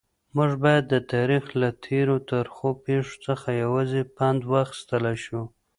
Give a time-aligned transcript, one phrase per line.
[0.35, 5.41] موږ باید د تاریخ له تېرو ترخو پیښو څخه یوازې پند واخیستلای شو.